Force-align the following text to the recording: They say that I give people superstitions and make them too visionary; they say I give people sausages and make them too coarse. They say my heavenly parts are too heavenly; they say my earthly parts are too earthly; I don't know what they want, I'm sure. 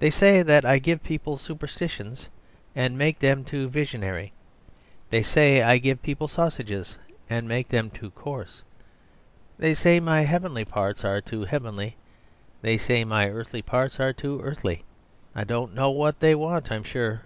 They 0.00 0.10
say 0.10 0.42
that 0.42 0.64
I 0.64 0.80
give 0.80 1.04
people 1.04 1.36
superstitions 1.36 2.28
and 2.74 2.98
make 2.98 3.20
them 3.20 3.44
too 3.44 3.68
visionary; 3.68 4.32
they 5.10 5.22
say 5.22 5.62
I 5.62 5.78
give 5.78 6.02
people 6.02 6.26
sausages 6.26 6.98
and 7.30 7.46
make 7.46 7.68
them 7.68 7.88
too 7.88 8.10
coarse. 8.10 8.64
They 9.56 9.72
say 9.72 10.00
my 10.00 10.22
heavenly 10.22 10.64
parts 10.64 11.04
are 11.04 11.20
too 11.20 11.44
heavenly; 11.44 11.94
they 12.62 12.76
say 12.76 13.04
my 13.04 13.28
earthly 13.28 13.62
parts 13.62 14.00
are 14.00 14.12
too 14.12 14.40
earthly; 14.42 14.82
I 15.36 15.44
don't 15.44 15.72
know 15.72 15.92
what 15.92 16.18
they 16.18 16.34
want, 16.34 16.72
I'm 16.72 16.82
sure. 16.82 17.22